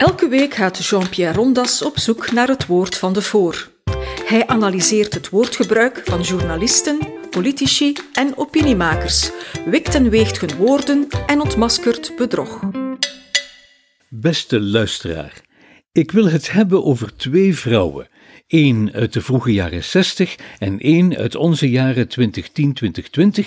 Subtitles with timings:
[0.00, 3.70] Elke week gaat Jean-Pierre Rondas op zoek naar het woord van de voor.
[4.24, 6.98] Hij analyseert het woordgebruik van journalisten,
[7.30, 9.30] politici en opiniemakers,
[9.64, 12.60] wikt en weegt hun woorden en ontmaskert bedrog.
[14.08, 15.40] Beste luisteraar,
[15.92, 18.08] ik wil het hebben over twee vrouwen.
[18.50, 23.44] Één uit de vroege jaren 60 en één uit onze jaren 2010-2020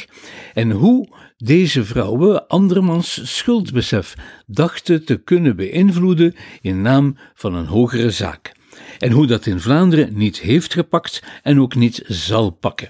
[0.54, 4.14] en hoe deze vrouwen andermans schuldbesef
[4.46, 8.52] dachten te kunnen beïnvloeden in naam van een hogere zaak.
[9.00, 12.90] En hoe dat in Vlaanderen niet heeft gepakt en ook niet zal pakken.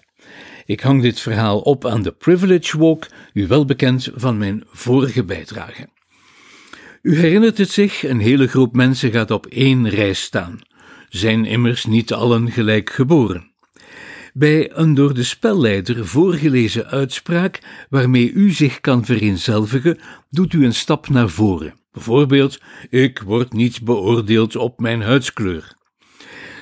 [0.65, 5.23] Ik hang dit verhaal op aan de Privilege Walk, u wel bekend van mijn vorige
[5.23, 5.87] bijdrage.
[7.01, 10.59] U herinnert het zich, een hele groep mensen gaat op één rij staan.
[11.13, 13.51] Zijn immers niet allen gelijk geboren.
[14.33, 19.99] Bij een door de spelleider voorgelezen uitspraak waarmee u zich kan vereenzelvigen,
[20.29, 21.73] doet u een stap naar voren.
[21.91, 25.75] Bijvoorbeeld: Ik word niet beoordeeld op mijn huidskleur.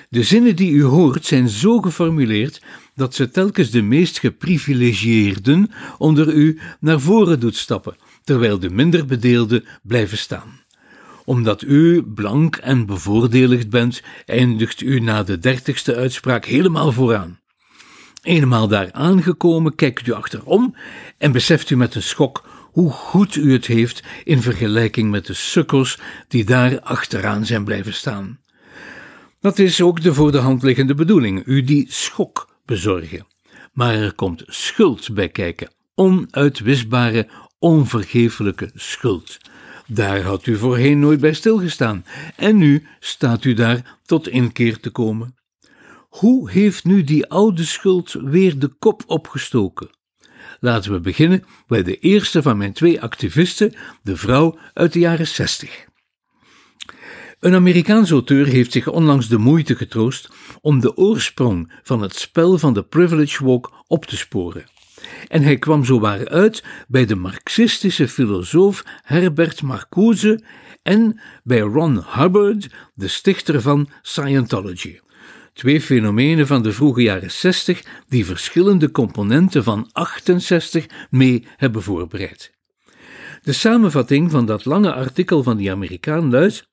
[0.09, 2.61] De zinnen die u hoort zijn zo geformuleerd
[2.95, 9.05] dat ze telkens de meest geprivilegieerden onder u naar voren doet stappen, terwijl de minder
[9.05, 10.60] bedeelden blijven staan.
[11.31, 17.39] Omdat u blank en bevoordeligd bent, eindigt u na de dertigste uitspraak helemaal vooraan.
[18.21, 20.75] Eenmaal daar aangekomen, kijkt u achterom
[21.17, 25.33] en beseft u met een schok hoe goed u het heeft in vergelijking met de
[25.33, 28.39] sukkels die daar achteraan zijn blijven staan.
[29.39, 33.27] Dat is ook de voor de hand liggende bedoeling, u die schok bezorgen.
[33.73, 39.37] Maar er komt schuld bij kijken, onuitwisbare, onvergeeflijke schuld.
[39.93, 44.89] Daar had u voorheen nooit bij stilgestaan, en nu staat u daar tot inkeer te
[44.89, 45.35] komen.
[46.09, 49.89] Hoe heeft nu die oude schuld weer de kop opgestoken?
[50.59, 55.27] Laten we beginnen bij de eerste van mijn twee activisten, de vrouw uit de jaren
[55.27, 55.85] 60.
[57.39, 60.29] Een Amerikaans auteur heeft zich onlangs de moeite getroost
[60.61, 64.65] om de oorsprong van het spel van de Privilege Walk op te sporen.
[65.27, 70.43] En hij kwam zowaar uit bij de marxistische filosoof Herbert Marcuse
[70.81, 74.99] en bij Ron Hubbard, de stichter van Scientology.
[75.53, 82.51] Twee fenomenen van de vroege jaren 60 die verschillende componenten van 68 mee hebben voorbereid.
[83.41, 86.69] De samenvatting van dat lange artikel van die Amerikaan luidt: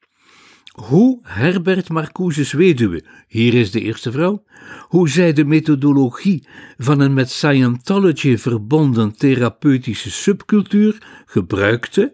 [0.81, 4.45] hoe Herbert Marcuse's weduwe, hier is de eerste vrouw,
[4.81, 6.47] hoe zij de methodologie
[6.79, 12.13] van een met Scientology verbonden therapeutische subcultuur gebruikte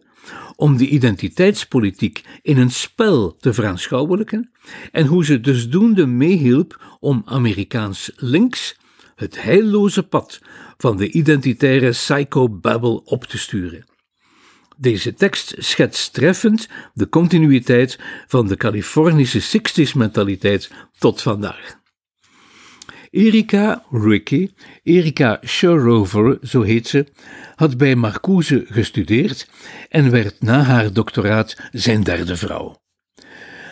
[0.57, 4.51] om de identiteitspolitiek in een spel te veraanschouwelijken
[4.93, 8.77] en hoe ze dusdoende meehielp om Amerikaans links
[9.15, 10.41] het heilloze pad
[10.77, 13.85] van de identitaire psychobabble op te sturen.
[14.77, 21.83] Deze tekst schetst treffend de continuïteit van de Californische 60s mentaliteit tot vandaag.
[23.11, 24.51] Erika Ricky,
[24.83, 27.07] Erika Showrover, zo heet ze,
[27.55, 29.49] had bij Marcuse gestudeerd
[29.89, 32.84] en werd na haar doctoraat zijn derde vrouw.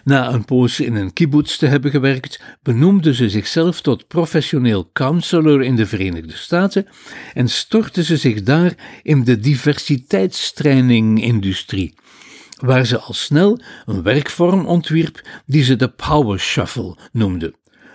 [0.04, 5.62] Na een poos in een kibbutz te hebben gewerkt, benoemde ze zichzelf tot professioneel counselor
[5.62, 6.86] in de Verenigde Staten
[7.34, 11.94] en stortte ze zich daar in de diversiteitstraining-industrie,
[12.56, 17.54] waar ze al snel een werkvorm ontwierp die ze de Power Shuffle noemde.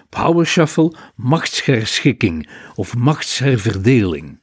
[0.09, 4.40] Power Shuffle, machtsherschikking of machtsherverdeling.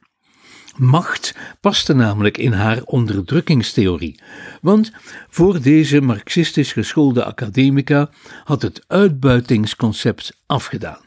[0.75, 4.19] Macht paste namelijk in haar onderdrukkingstheorie,
[4.61, 4.91] want
[5.29, 8.09] voor deze marxistisch geschoolde academica
[8.43, 11.04] had het uitbuitingsconcept afgedaan.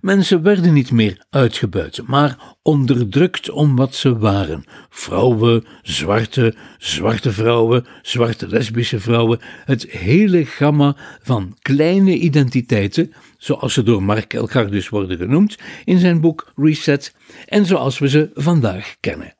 [0.00, 4.64] Mensen werden niet meer uitgebuit, maar onderdrukt om wat ze waren.
[4.90, 13.82] Vrouwen, zwarte, zwarte vrouwen, zwarte lesbische vrouwen, het hele gamma van kleine identiteiten, zoals ze
[13.82, 17.14] door Mark Elgardus worden genoemd in zijn boek Reset,
[17.46, 19.34] en zoals we ze vandaag kennen.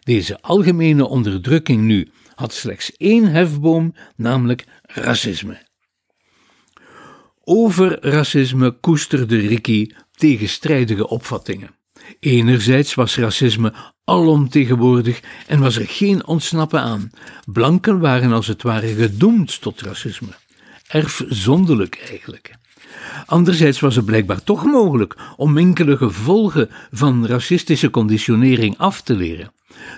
[0.00, 5.63] Deze algemene onderdrukking nu had slechts één hefboom, namelijk racisme.
[7.44, 11.70] Over racisme koesterde Ricky tegenstrijdige opvattingen.
[12.20, 13.72] Enerzijds was racisme
[14.04, 17.10] alomtegenwoordig en was er geen ontsnappen aan.
[17.44, 20.34] Blanken waren als het ware gedoemd tot racisme.
[20.88, 22.54] Erfzonderlijk eigenlijk.
[23.26, 29.52] Anderzijds was het blijkbaar toch mogelijk om enkele gevolgen van racistische conditionering af te leren.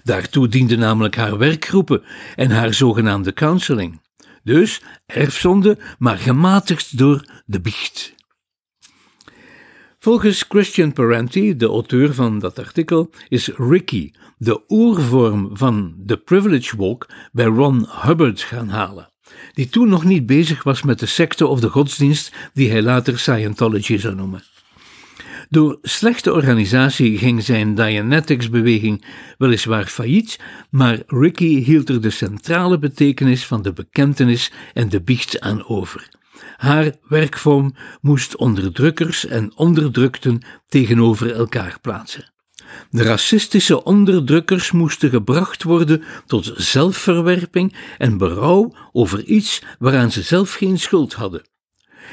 [0.04, 2.02] Daartoe dienden namelijk haar werkgroepen
[2.36, 4.00] en haar zogenaamde counseling.
[4.46, 8.14] Dus erfzonde, maar gematigd door de biecht.
[9.98, 16.76] Volgens Christian Parenti, de auteur van dat artikel, is Ricky de oervorm van de Privilege
[16.76, 19.10] Walk bij Ron Hubbard gaan halen.
[19.52, 23.18] die toen nog niet bezig was met de secte of de godsdienst die hij later
[23.18, 24.42] Scientology zou noemen.
[25.48, 29.04] Door slechte organisatie ging zijn Dianetics-beweging
[29.38, 30.40] weliswaar failliet,
[30.70, 36.08] maar Ricky hield er de centrale betekenis van de bekentenis en de biecht aan over.
[36.56, 42.32] Haar werkvorm moest onderdrukkers en onderdrukten tegenover elkaar plaatsen.
[42.90, 50.52] De racistische onderdrukkers moesten gebracht worden tot zelfverwerping en berouw over iets waaraan ze zelf
[50.52, 51.42] geen schuld hadden.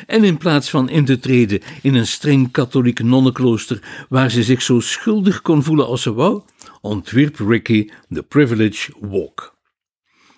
[0.07, 4.61] En in plaats van in te treden in een streng katholiek nonnenklooster waar ze zich
[4.61, 6.41] zo schuldig kon voelen als ze wou,
[6.81, 9.52] ontwierp Ricky de Privilege Walk.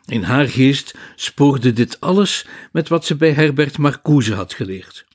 [0.06, 5.06] In haar geest spoorde dit alles met wat ze bij Herbert Marcuse had geleerd.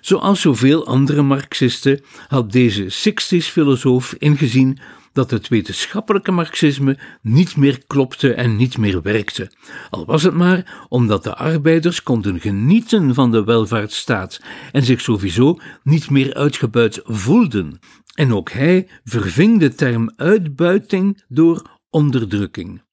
[0.00, 4.78] Zoals zoveel andere Marxisten had deze 60s-filosoof ingezien
[5.12, 9.50] dat het wetenschappelijke Marxisme niet meer klopte en niet meer werkte,
[9.90, 14.40] al was het maar omdat de arbeiders konden genieten van de welvaartsstaat
[14.72, 17.78] en zich sowieso niet meer uitgebuit voelden.
[18.14, 22.84] En ook hij verving de term uitbuiting door onderdrukking.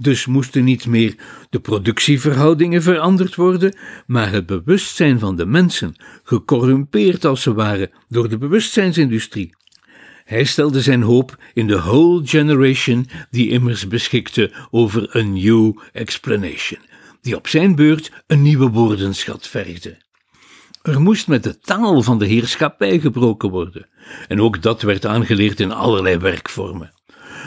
[0.00, 1.14] Dus moesten niet meer
[1.50, 8.28] de productieverhoudingen veranderd worden, maar het bewustzijn van de mensen, gecorrumpeerd als ze waren door
[8.28, 9.56] de bewustzijnsindustrie.
[10.24, 16.80] Hij stelde zijn hoop in de whole generation die immers beschikte over een new explanation,
[17.20, 19.96] die op zijn beurt een nieuwe woordenschat vergde.
[20.82, 23.88] Er moest met de taal van de heerschappij gebroken worden,
[24.28, 26.92] en ook dat werd aangeleerd in allerlei werkvormen.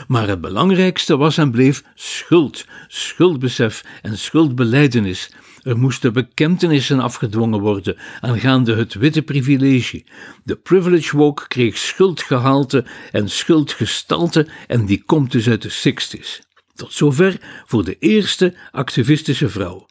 [0.06, 5.30] Maar het belangrijkste was en bleef schuld, schuldbesef en schuldbeleidenis.
[5.62, 10.06] Er moesten bekentenissen afgedwongen worden aangaande het witte privilegie.
[10.44, 16.46] De privilege walk kreeg schuldgehalte en schuldgestalte en die komt dus uit de 60s.
[16.74, 19.86] Tot zover voor de eerste activistische vrouw.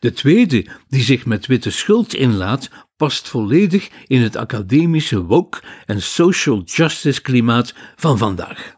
[0.00, 6.02] De tweede, die zich met witte schuld inlaat, past volledig in het academische woke en
[6.02, 8.75] social justice klimaat van vandaag.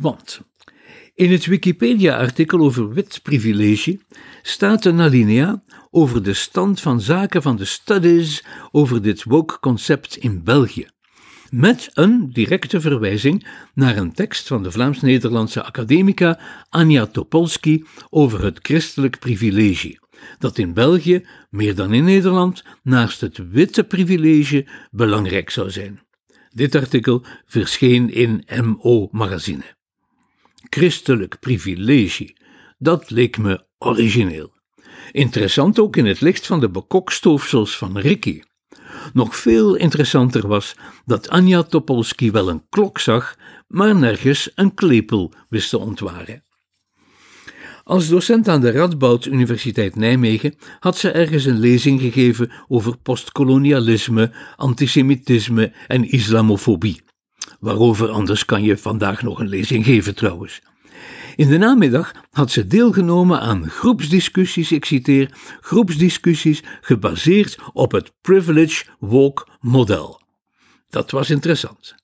[0.00, 0.40] Want
[1.14, 4.00] in het Wikipedia-artikel over wit privilege
[4.42, 10.44] staat een alinea over de stand van zaken van de studies over dit woke-concept in
[10.44, 10.86] België,
[11.50, 18.58] met een directe verwijzing naar een tekst van de Vlaams-Nederlandse academica Anja Topolski over het
[18.62, 19.98] christelijk privilege,
[20.38, 26.00] dat in België, meer dan in Nederland, naast het witte privilege belangrijk zou zijn.
[26.50, 29.74] Dit artikel verscheen in MO Magazine
[30.74, 32.36] christelijk privilege.
[32.78, 34.52] Dat leek me origineel.
[35.12, 38.42] Interessant ook in het licht van de bekokstoofsels van Ricky.
[39.12, 40.74] Nog veel interessanter was
[41.04, 43.36] dat Anja Topolski wel een klok zag,
[43.68, 46.44] maar nergens een klepel wist te ontwaren.
[47.84, 54.32] Als docent aan de Radboud Universiteit Nijmegen had ze ergens een lezing gegeven over postkolonialisme,
[54.56, 57.02] antisemitisme en islamofobie.
[57.60, 60.60] Waarover anders kan je vandaag nog een lezing geven trouwens.
[61.36, 65.30] In de namiddag had ze deelgenomen aan groepsdiscussies, ik citeer,
[65.60, 70.20] groepsdiscussies gebaseerd op het Privilege Walk model.
[70.88, 71.94] Dat was interessant.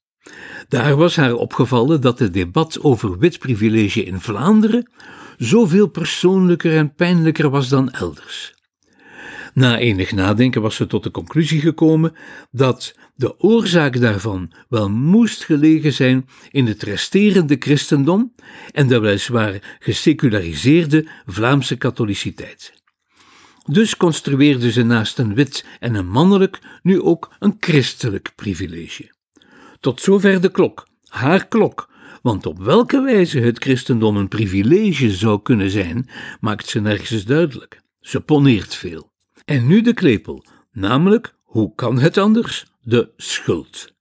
[0.68, 4.90] Daar was haar opgevallen dat het debat over wit privilege in Vlaanderen
[5.36, 8.54] zoveel persoonlijker en pijnlijker was dan elders.
[9.54, 12.12] Na enig nadenken was ze tot de conclusie gekomen
[12.50, 18.32] dat de oorzaak daarvan wel moest gelegen zijn in het resterende christendom
[18.72, 22.72] en de weliswaar geseculariseerde Vlaamse katholiciteit.
[23.64, 29.10] Dus construeerde ze naast een wit en een mannelijk nu ook een christelijk privilege.
[29.80, 31.88] Tot zover de klok, haar klok,
[32.22, 37.80] want op welke wijze het christendom een privilege zou kunnen zijn, maakt ze nergens duidelijk.
[38.00, 39.09] Ze poneert veel.
[39.50, 42.66] En nu de klepel, namelijk, hoe kan het anders?
[42.80, 43.94] De schuld.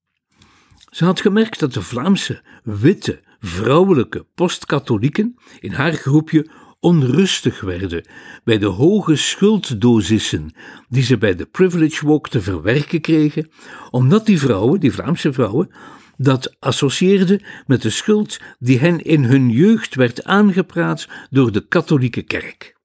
[0.89, 8.08] Ze had gemerkt dat de Vlaamse, witte, vrouwelijke postkatholieken in haar groepje onrustig werden
[8.44, 10.53] bij de hoge schulddosissen
[10.89, 13.50] die ze bij de Privilege Walk te verwerken kregen,
[13.89, 15.70] omdat die vrouwen, die Vlaamse vrouwen,
[16.18, 22.22] dat associeerden met de schuld die hen in hun jeugd werd aangepraat door de katholieke
[22.22, 22.77] kerk.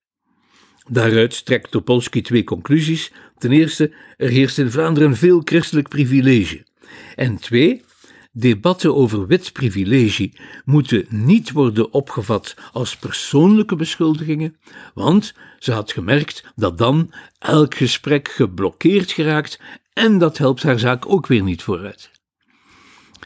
[0.90, 3.12] Daaruit trekt Topolsky twee conclusies.
[3.38, 6.64] Ten eerste, er heerst in Vlaanderen veel christelijk privilege.
[7.14, 7.82] En twee,
[8.32, 10.32] debatten over wit privilege
[10.64, 14.56] moeten niet worden opgevat als persoonlijke beschuldigingen,
[14.94, 19.60] want ze had gemerkt dat dan elk gesprek geblokkeerd geraakt
[19.92, 22.13] en dat helpt haar zaak ook weer niet vooruit.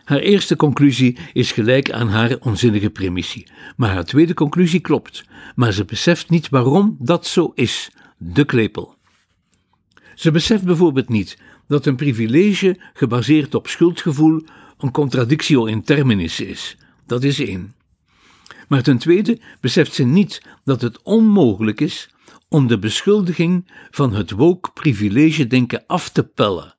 [0.04, 5.72] Haar eerste conclusie is gelijk aan haar onzinnige premissie, maar haar tweede conclusie klopt, maar
[5.72, 7.90] ze beseft niet waarom dat zo is.
[8.16, 8.96] De klepel.
[10.14, 14.42] Ze beseft bijvoorbeeld niet dat een privilege gebaseerd op schuldgevoel
[14.78, 16.76] een contradictio in terminis is.
[17.06, 17.74] Dat is één.
[18.68, 22.10] Maar ten tweede beseft ze niet dat het onmogelijk is
[22.48, 26.76] om de beschuldiging van het woke privilegedenken af te pellen.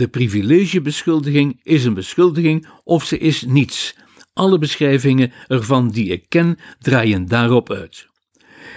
[0.00, 3.96] De privilegebeschuldiging is een beschuldiging of ze is niets.
[4.32, 8.06] Alle beschrijvingen ervan die ik ken draaien daarop uit.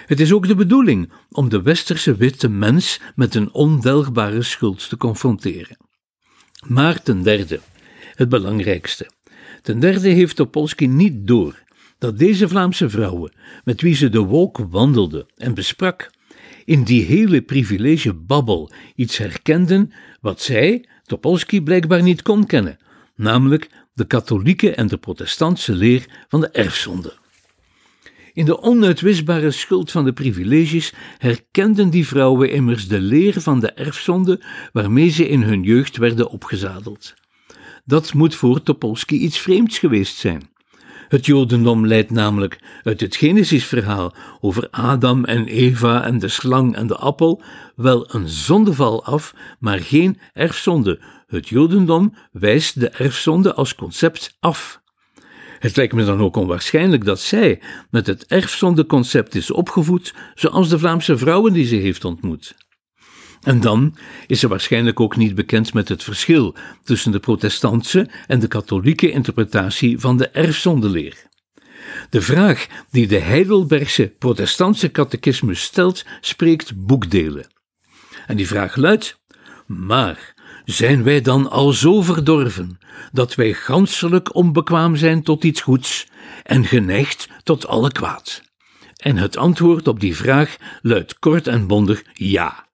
[0.06, 4.98] Het is ook de bedoeling om de westerse witte mens met een ondelgbare schuld te
[4.98, 5.78] confronteren.
[6.68, 7.60] Maar ten derde,
[8.14, 9.10] het belangrijkste.
[9.62, 11.64] Ten derde heeft Topolsky niet door
[11.98, 16.12] dat deze Vlaamse vrouwen, met wie ze de wolk wandelde en besprak,
[16.66, 22.78] in die hele privilegebabbel iets herkenden wat zij, Topolsky, blijkbaar niet kon kennen,
[23.16, 27.14] namelijk de katholieke en de protestantse leer van de erfzonde.
[28.34, 33.72] In de onuitwisbare schuld van de privileges herkenden die vrouwen immers de leer van de
[33.72, 34.42] erfzonde
[34.72, 37.14] waarmee ze in hun jeugd werden opgezadeld.
[37.86, 40.50] Dat moet voor Topolsky iets vreemds geweest zijn.
[41.14, 46.88] Het Jodendom leidt namelijk uit het Genesisverhaal over Adam en Eva en de slang en
[46.88, 47.42] de appel
[47.76, 51.00] wel een zondeval af, maar geen erfzonde.
[51.28, 54.82] Het Jodendom wijst de erfzonde als concept af.
[55.60, 60.80] Het lijkt me dan ook onwaarschijnlijk dat zij met het erfzondeconcept is opgevoed, zoals de
[60.80, 62.56] Vlaamse vrouwen die ze heeft ontmoet.
[63.44, 63.96] En dan
[64.28, 69.12] is ze waarschijnlijk ook niet bekend met het verschil tussen de protestantse en de katholieke
[69.12, 71.32] interpretatie van de erfzondeleer.
[72.10, 77.48] De vraag die de Heidelbergse protestantse catechismus stelt, spreekt boekdelen.
[78.28, 79.20] En die vraag luidt:
[79.66, 80.34] Maar
[80.66, 82.78] zijn wij dan al zo verdorven
[83.12, 86.08] dat wij ganselijk onbekwaam zijn tot iets goeds
[86.44, 88.42] en geneigd tot alle kwaad?
[88.98, 92.72] En het antwoord op die vraag luidt kort en bondig ja.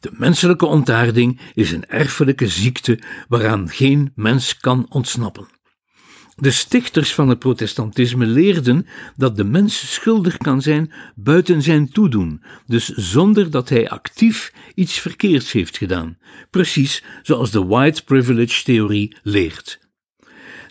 [0.00, 5.48] De menselijke ontaarding is een erfelijke ziekte waaraan geen mens kan ontsnappen.
[6.36, 12.42] De stichters van het protestantisme leerden dat de mens schuldig kan zijn buiten zijn toedoen,
[12.66, 16.18] dus zonder dat hij actief iets verkeerds heeft gedaan,
[16.50, 19.80] precies zoals de white privilege theorie leert.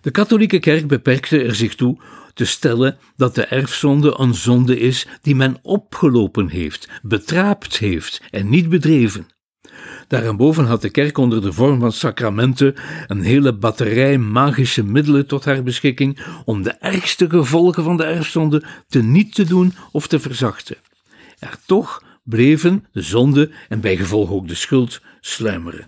[0.02, 2.02] De katholieke kerk beperkte er zich toe
[2.40, 8.50] te stellen dat de erfzonde een zonde is die men opgelopen heeft, betraapt heeft en
[8.50, 9.28] niet bedreven.
[10.08, 12.76] Daarboven had de kerk onder de vorm van sacramenten
[13.08, 18.64] een hele batterij magische middelen tot haar beschikking om de ergste gevolgen van de erfzonde
[18.88, 20.78] te niet te doen of te verzachten.
[21.40, 25.88] Er toch bleven de zonde en bijgevolg ook de schuld sluimeren.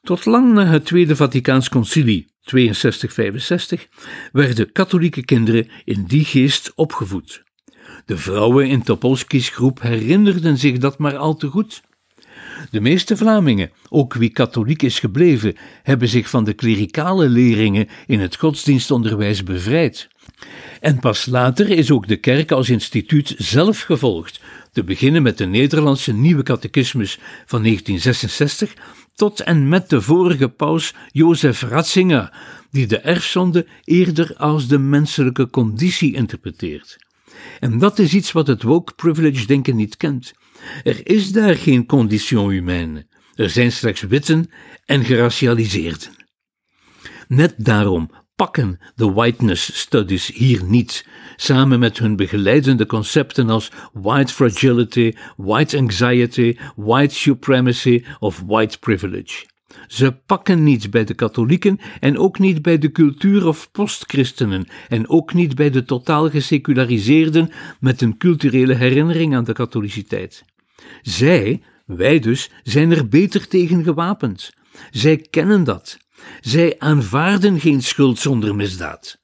[0.00, 3.88] Tot lang na het Tweede Vaticaans Concilie 62-65
[4.32, 7.42] werden katholieke kinderen in die geest opgevoed.
[8.06, 11.82] De vrouwen in Topolskis groep herinnerden zich dat maar al te goed.
[12.70, 18.20] De meeste Vlamingen, ook wie katholiek is gebleven, hebben zich van de klerikale leringen in
[18.20, 20.08] het godsdienstonderwijs bevrijd.
[20.80, 24.40] En pas later is ook de kerk als instituut zelf gevolgd,
[24.74, 28.74] te beginnen met de Nederlandse Nieuwe Catechismus van 1966
[29.14, 32.32] tot en met de vorige paus Jozef Ratzinger,
[32.70, 36.96] die de erfzonde eerder als de menselijke conditie interpreteert.
[37.60, 40.32] En dat is iets wat het woke privilege denken niet kent.
[40.82, 43.06] Er is daar geen condition humaine.
[43.34, 44.50] Er zijn slechts witten
[44.84, 46.08] en geracialiseerden.
[47.28, 54.32] Net daarom pakken de whiteness studies hier niet, samen met hun begeleidende concepten als white
[54.32, 59.46] fragility, white anxiety, white supremacy of white privilege.
[59.86, 65.08] Ze pakken niet bij de katholieken en ook niet bij de cultuur- of postchristenen en
[65.08, 67.50] ook niet bij de totaal geseculariseerden
[67.80, 70.44] met een culturele herinnering aan de katholiciteit.
[71.02, 74.52] Zij, wij dus, zijn er beter tegen gewapend.
[74.90, 76.03] Zij kennen dat.
[76.40, 79.18] Zij aanvaarden geen schuld zonder misdaad.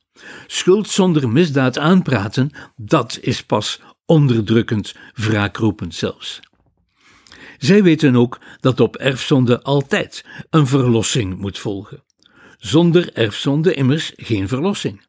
[0.47, 6.41] Schuld zonder misdaad aanpraten, dat is pas onderdrukkend, wraakroepend zelfs.
[7.59, 12.03] Zij weten ook dat op erfzonde altijd een verlossing moet volgen.
[12.59, 15.09] Zonder erfzonde immers geen verlossing.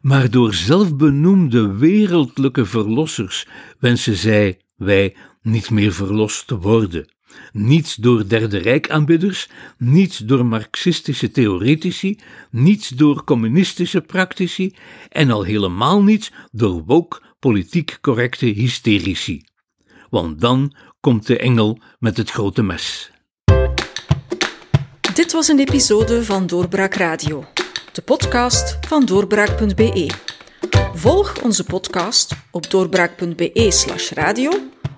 [0.00, 3.46] Maar door zelfbenoemde wereldlijke verlossers
[3.78, 7.13] wensen zij, wij, niet meer verlost te worden.
[7.52, 9.48] Niet door Derde Rijkaanbidders,
[9.78, 12.18] niet door marxistische theoretici,
[12.50, 14.74] niet door communistische praktici
[15.08, 19.44] en al helemaal niet door woke politiek correcte hysterici.
[20.10, 23.12] Want dan komt de engel met het grote mes.
[25.14, 27.44] Dit was een episode van Doorbraak Radio,
[27.92, 30.10] de podcast van doorbraak.be.
[30.94, 34.50] Volg onze podcast op doorbraak.be/slash radio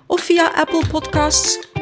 [0.07, 1.59] of via Apple Podcasts,